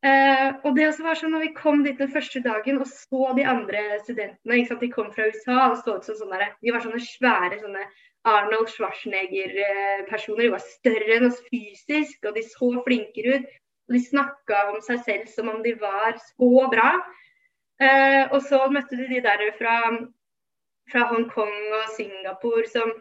[0.03, 3.29] Eh, og det også var sånn når vi kom dit den første dagen og så
[3.37, 4.81] de andre studentene ikke sant?
[4.83, 7.85] De kom fra USA og så ut som sånne De var sånne svære sånne
[8.27, 10.45] Arnold Schwarzenegger-personer.
[10.45, 13.49] De var større enn oss fysisk, og de så flinkere ut.
[13.89, 16.89] Og de snakka om seg selv som om de var så bra.
[17.81, 19.77] Uh, og så møtte du de der fra,
[20.91, 22.93] fra Hongkong og Singapore som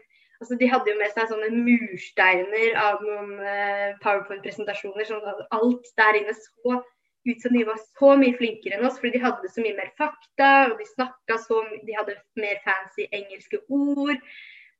[0.43, 5.07] altså De hadde jo med seg sånne mursteiner av noen eh, powerpoint-presentasjoner.
[5.07, 6.81] sånn at Alt der inne så
[7.23, 9.93] ut som de var så mye flinkere enn oss, fordi de hadde så mye mer
[10.01, 10.49] fakta.
[10.73, 14.19] og De snakka så De hadde mer fancy engelske ord.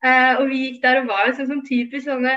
[0.03, 2.35] Eh, og vi gikk der og var jo sånn, sånn typisk sånne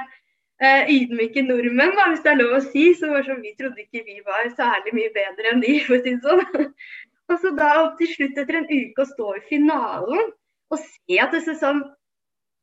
[0.61, 2.91] uh, ydmyke nordmenn, da, hvis det er lov å si.
[2.93, 6.03] Så var sånn, Vi trodde ikke vi var særlig mye bedre enn de, for å
[6.03, 6.45] si det sånn.
[7.31, 10.33] og så da til slutt, etter en uke, å stå i finalen
[10.73, 11.81] og se at det sånn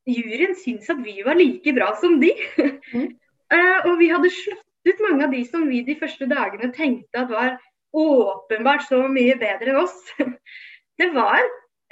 [0.09, 2.31] juryen syntes at vi var like bra som de.
[2.93, 3.09] Mm.
[3.53, 7.23] uh, og vi hadde slått ut mange av de som vi de første dagene tenkte
[7.23, 7.57] at var
[7.93, 9.99] åpenbart så mye bedre enn oss.
[11.01, 11.41] Det var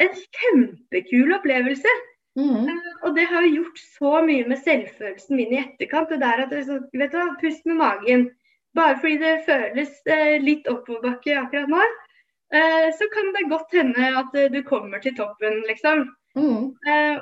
[0.02, 1.94] en kjempekul opplevelse.
[2.38, 2.68] Mm.
[2.68, 6.12] Uh, og det har gjort så mye med selvfølelsen min i etterkant.
[6.12, 6.62] Det der at det,
[6.94, 8.28] vet du, Pust med magen.
[8.78, 11.82] Bare fordi det føles uh, litt oppoverbakke akkurat nå,
[12.98, 16.02] så kan det godt hende at du kommer til toppen, liksom.
[16.36, 16.74] Mm.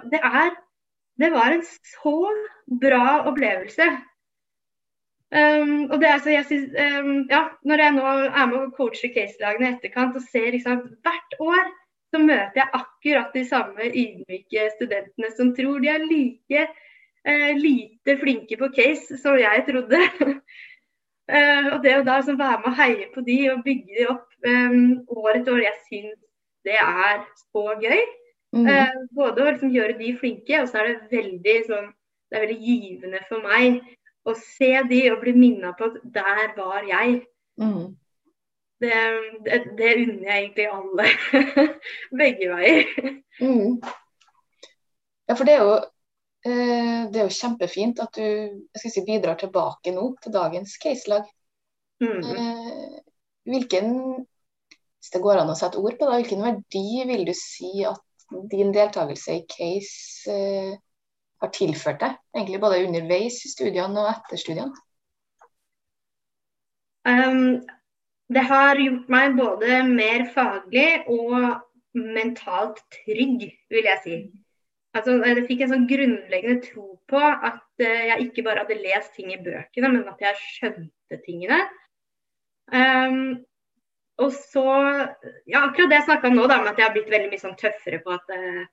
[0.10, 0.56] det er
[1.20, 2.16] Det var en så
[2.82, 3.86] bra opplevelse.
[5.30, 8.06] Um, og det er så jeg synes, um, ja, Når jeg nå
[8.42, 11.68] er med og coacher caselagene i etterkant og ser liksom, hvert år
[12.10, 16.64] så møter jeg akkurat de samme ydmyke studentene som tror de er like
[17.30, 20.02] uh, lite flinke på case som jeg trodde.
[21.30, 24.08] uh, og det å da altså, være med og heie på de og bygge de
[24.12, 24.82] opp um,
[25.22, 26.18] år etter år, jeg syns
[26.68, 28.02] det er så gøy.
[28.56, 28.66] Mm.
[28.66, 31.88] Uh, både å liksom, gjøre de flinke, og så er det veldig sånn,
[32.30, 33.80] det er veldig givende for meg
[34.28, 37.22] å se de og bli minna på at der var jeg.
[37.62, 37.96] Mm.
[38.80, 39.00] Det,
[39.46, 41.08] det, det, unner jeg egentlig alle.
[42.22, 42.92] Begge veier.
[43.42, 43.80] Mm.
[45.28, 45.74] Ja, for det er jo
[46.46, 51.28] det er jo kjempefint at du si, bidrar tilbake nå til dagens caselag.
[52.00, 52.24] Mm.
[52.24, 53.00] Eh,
[53.50, 53.90] hvilken,
[55.00, 58.04] hvis det går an å sette ord på det, hvilken verdi vil du si at
[58.52, 60.78] din deltakelse i Case eh,
[61.40, 64.86] har tilført deg, egentlig både underveis i studiene og etter studiene?
[67.08, 67.62] Um,
[68.30, 71.64] det har gjort meg både mer faglig og
[71.96, 74.20] mentalt trygg, vil jeg si.
[75.00, 79.14] Altså, jeg fikk en sånn grunnleggende tro på at uh, jeg ikke bare hadde lest
[79.16, 81.60] ting i bøkene, men at jeg skjønte tingene.
[82.74, 83.40] Um,
[84.20, 84.66] og så
[85.48, 87.42] Ja, akkurat det jeg snakka om nå, da, med at jeg har blitt veldig mye
[87.42, 88.66] sånn tøffere på at uh,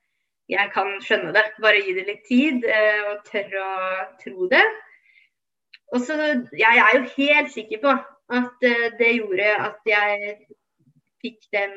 [0.51, 1.47] jeg kan skjønne det.
[1.63, 4.65] Bare gi det litt tid, uh, og tørre å tro det.
[5.95, 6.19] Og så,
[6.59, 7.95] Jeg er jo helt sikker på
[8.37, 8.65] at
[8.99, 10.33] det gjorde at jeg
[11.23, 11.77] fikk den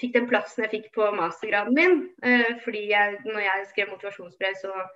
[0.00, 2.00] fikk den plassen jeg fikk på mastergraden min.
[2.24, 4.86] Eh, fordi jeg, når jeg skrev motivasjonsbrev, så,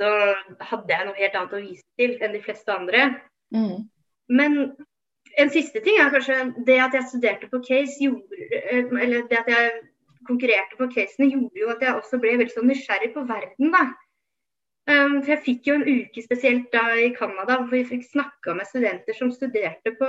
[0.00, 0.12] så,
[0.72, 3.06] hadde jeg noe helt annet å vise til enn de fleste andre.
[3.54, 3.88] Mm.
[4.30, 4.58] Men
[5.40, 9.40] en siste ting er kanskje det at jeg studerte på case, gjorde, eh, eller det
[9.40, 9.80] at jeg
[10.28, 13.72] konkurrerte på casene, gjorde jo at jeg også ble veldig sånn nysgjerrig på verden.
[13.74, 13.84] da.
[14.90, 18.56] Um, for Jeg fikk jo en uke spesielt da i Canada hvor vi fikk snakka
[18.56, 20.08] med studenter som studerte på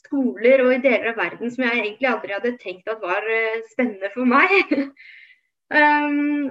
[0.00, 3.62] skoler og i deler av verden som jeg egentlig aldri hadde tenkt at var uh,
[3.72, 4.74] spennende for meg.
[5.78, 6.50] um,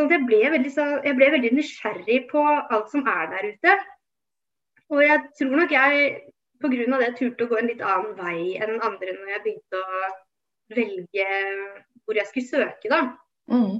[0.00, 3.76] at jeg ble, veldig, så, jeg ble veldig nysgjerrig på alt som er der ute.
[4.90, 6.06] Og jeg tror nok jeg
[6.60, 6.98] pga.
[7.00, 10.08] det turte å gå en litt annen vei enn andre når jeg begynte å
[10.76, 11.28] velge
[12.04, 13.02] hvor jeg skulle søke, da.
[13.50, 13.76] Mm.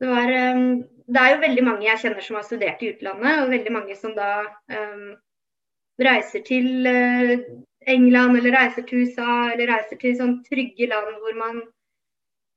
[0.00, 3.42] Det, var, um, det, er jo veldig mange jeg kjenner som har studert i utlandet,
[3.42, 4.30] og veldig mange som da
[4.74, 5.14] um,
[6.02, 7.46] reiser til uh,
[7.90, 11.64] England eller reiser til USA eller reiser til sånn trygge land hvor man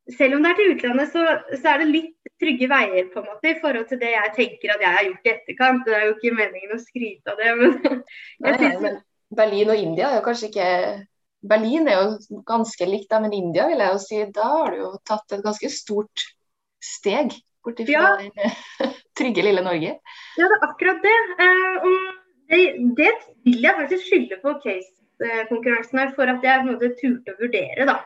[0.08, 3.26] Selv om det er til utlandet, så, så, er det litt trygge veier på en
[3.28, 5.82] måte i forhold til det jeg tenker at jeg har gjort i etterkant.
[5.84, 7.74] Det er jo ikke meningen å skryte av det, men,
[8.46, 8.96] nei, nei, men
[9.36, 10.70] Berlin og India er jo kanskje ikke
[11.52, 14.94] Berlin er jo ganske likt, men India vil jeg jo si, da har du jo
[15.12, 16.24] tatt et ganske stort
[16.84, 17.36] steg
[17.68, 18.16] bort ifra ja.
[18.24, 18.52] det
[19.20, 19.98] trygge lille Norge.
[20.40, 21.18] Ja, det er akkurat det.
[21.42, 22.14] Uh,
[22.48, 22.62] det,
[22.96, 23.12] det
[23.44, 24.94] vil jeg faktisk skylde på case
[25.50, 27.98] konkurransen her for at jeg på en måte turte å vurdere, da.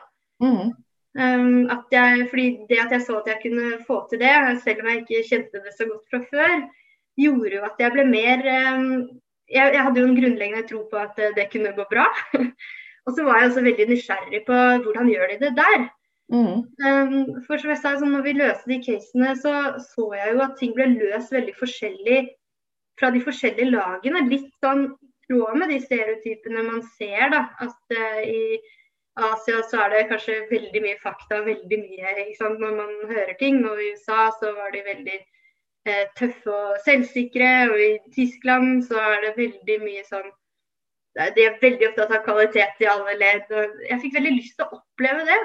[0.42, 0.72] Mm.
[1.12, 4.32] Um, at jeg, fordi det at jeg så at jeg kunne få til det,
[4.64, 6.54] selv om jeg ikke kjente det så godt fra før,
[7.20, 8.86] gjorde jo at jeg ble mer um,
[9.52, 12.06] jeg, jeg, hadde jo en grunnleggende tro på at det kunne gå bra.
[13.04, 15.84] og så var jeg også veldig nysgjerrig på hvordan gjør de det der.
[16.32, 16.64] Mm.
[16.80, 20.44] Um, for som jeg sa, så når vi løste de casene, så så jeg jo
[20.46, 22.22] at ting ble løst veldig forskjellig
[23.00, 24.24] fra de forskjellige lagene.
[24.30, 24.86] Litt sånn
[25.26, 27.28] tråd med de stereotypene man ser.
[27.34, 28.60] da, at uh, I
[29.16, 33.34] Asia så er det kanskje veldig mye fakta, veldig mye ikke sant, når man hører
[33.38, 33.60] ting.
[33.68, 37.50] Og i USA så var de veldig eh, tøffe og selvsikre.
[37.72, 40.30] Og i Tyskland så er det veldig mye sånn
[41.12, 43.50] De er veldig opptatt av kvalitet i alle ledd.
[43.52, 45.42] og Jeg fikk veldig lyst til å oppleve det.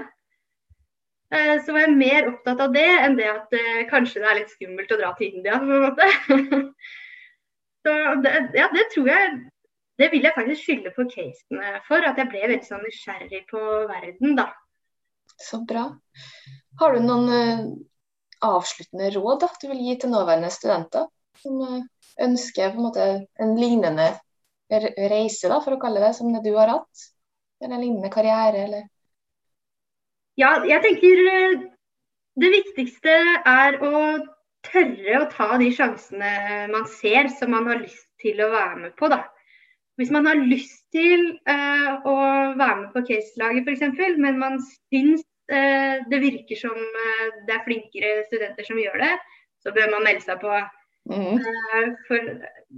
[1.36, 3.60] Eh, så var jeg mer opptatt av det enn det at
[3.92, 5.60] kanskje det er litt skummelt å dra til India.
[5.60, 6.08] på en måte.
[7.84, 9.36] så det, ja, det tror jeg
[9.98, 13.62] det vil jeg faktisk skylde på casene for, at jeg ble veldig sånn nysgjerrig på
[13.90, 14.52] verden, da.
[15.38, 15.90] Så bra.
[16.82, 17.64] Har du noen uh,
[18.46, 21.08] avsluttende råd da, du vil gi til nåværende studenter
[21.42, 21.82] som uh,
[22.22, 23.08] ønsker på en måte
[23.42, 24.12] en lignende
[24.70, 27.08] reise, da, for å kalle det, som det du har hatt?
[27.64, 28.86] Eller en lignende karriere, eller?
[30.38, 31.68] Ja, jeg tenker uh,
[32.38, 33.16] det viktigste
[33.50, 33.94] er å
[34.68, 38.96] tørre å ta de sjansene man ser som man har lyst til å være med
[39.00, 39.24] på, da.
[39.98, 42.16] Hvis man har lyst til uh, å
[42.58, 47.64] være med på caselaget f.eks., men man syns uh, det virker som uh, det er
[47.66, 49.16] flinkere studenter som gjør det,
[49.66, 50.60] så bør man melde seg på.
[51.08, 51.40] Mm.
[52.04, 52.20] for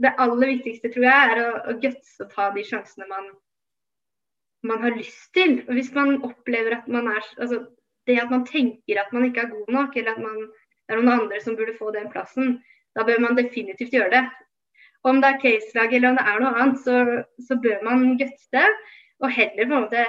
[0.04, 3.32] det aller viktigste tror jeg er å, å gutse og ta de sjansene man,
[4.70, 5.56] man har lyst til.
[5.66, 7.64] Og hvis man opplever at man er altså,
[8.06, 10.38] Det at man tenker at man ikke er god nok, eller at man,
[10.86, 12.56] det er noen andre som burde få den plassen,
[12.98, 14.22] da bør man definitivt gjøre det
[15.08, 16.96] om det er caselag eller om det er noe annet, så,
[17.48, 18.66] så bør man gutse
[19.20, 20.06] og heller på en måte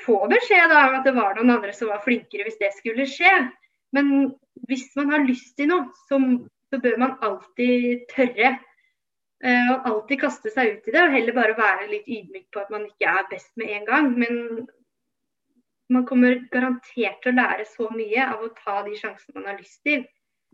[0.00, 3.08] få beskjed da, om at det var noen andre som var flinkere hvis det skulle
[3.08, 3.32] skje.
[3.96, 4.32] Men
[4.70, 6.20] hvis man har lyst til noe, så,
[6.70, 8.56] så bør man alltid tørre.
[9.40, 12.60] Uh, og alltid kaste seg ut i det, og heller bare være litt ydmyk på
[12.60, 14.10] at man ikke er best med en gang.
[14.20, 14.34] Men
[15.90, 19.58] man kommer garantert til å lære så mye av å ta de sjansene man har
[19.58, 20.04] lyst til.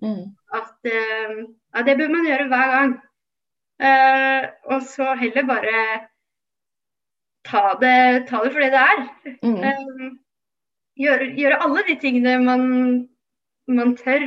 [0.03, 0.36] Mm.
[0.53, 1.38] At uh,
[1.74, 2.92] ja, det bør man gjøre hver gang.
[3.86, 4.42] Uh,
[4.72, 5.80] og så heller bare
[7.44, 9.03] ta det, ta det for det det er.
[9.42, 9.59] Mm.
[9.64, 10.07] Uh,
[11.01, 12.62] gjøre, gjøre, alle de tingene man,
[13.68, 14.26] man tør.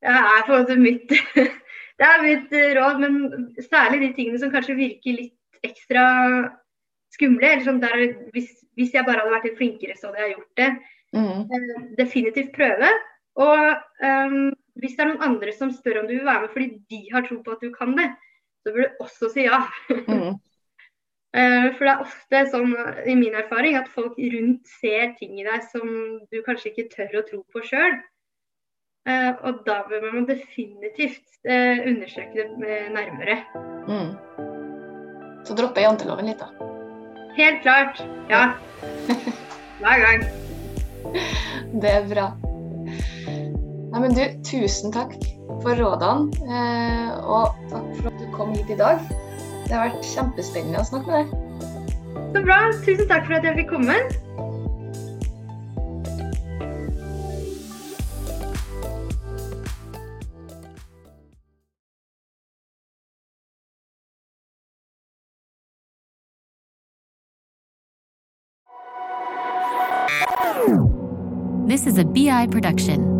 [0.00, 1.12] Det er på en måte mitt
[2.00, 3.16] Det er mitt råd, men
[3.60, 6.04] særlig de tingene som kanskje virker litt ekstra
[7.12, 7.44] skumle.
[7.44, 10.62] eller sånn der, hvis, hvis, jeg bare hadde vært litt flinkere, så hadde jeg gjort
[10.62, 10.70] det.
[11.12, 11.42] Mm.
[11.50, 12.88] Uh, definitivt prøve.
[13.40, 13.60] Og
[14.00, 14.50] um,
[14.80, 17.26] hvis det er noen andre som spør om du vil være med fordi de har
[17.26, 18.08] tro på at du kan det,
[18.64, 19.62] så bør du også si ja.
[19.90, 20.38] Mm.
[21.36, 22.76] uh, for det er ofte sånn
[23.08, 25.90] i min erfaring at folk rundt ser ting i deg som
[26.30, 28.00] du kanskje ikke tør å tro på sjøl.
[29.08, 33.38] Eh, og da bør man definitivt uh, undersøke det nærmere.
[33.88, 34.12] Mm.
[35.48, 36.68] Så dropper janteloven litt, da?
[37.38, 38.04] Helt klart.
[38.28, 38.44] Ja.
[39.80, 40.28] Hver gang.
[41.80, 42.28] Det er bra.
[43.90, 45.16] Nei, men du, tusen takk
[45.64, 49.02] for rådene, eh, og takk for at du kom hit i dag.
[49.66, 51.38] Det har vært kjempespennende å snakke med deg.
[52.30, 52.58] Så bra.
[52.86, 53.98] Tusen takk for at jeg fikk komme.
[71.66, 73.19] This is a BI production.